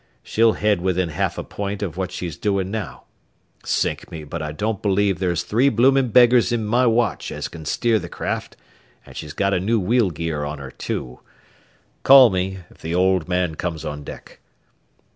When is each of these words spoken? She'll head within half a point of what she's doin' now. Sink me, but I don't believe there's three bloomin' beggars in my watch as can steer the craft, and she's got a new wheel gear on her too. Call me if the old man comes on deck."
She'll 0.23 0.53
head 0.53 0.81
within 0.81 1.09
half 1.09 1.37
a 1.37 1.43
point 1.43 1.83
of 1.83 1.95
what 1.95 2.11
she's 2.11 2.35
doin' 2.35 2.71
now. 2.71 3.03
Sink 3.63 4.09
me, 4.09 4.23
but 4.23 4.41
I 4.41 4.51
don't 4.51 4.81
believe 4.81 5.19
there's 5.19 5.43
three 5.43 5.69
bloomin' 5.69 6.07
beggars 6.07 6.51
in 6.51 6.65
my 6.65 6.87
watch 6.87 7.31
as 7.31 7.47
can 7.47 7.65
steer 7.65 7.99
the 7.99 8.09
craft, 8.09 8.57
and 9.05 9.15
she's 9.15 9.33
got 9.33 9.53
a 9.53 9.59
new 9.59 9.79
wheel 9.79 10.09
gear 10.09 10.43
on 10.43 10.57
her 10.57 10.71
too. 10.71 11.19
Call 12.01 12.31
me 12.31 12.61
if 12.71 12.79
the 12.79 12.95
old 12.95 13.27
man 13.29 13.53
comes 13.53 13.85
on 13.85 14.03
deck." 14.03 14.39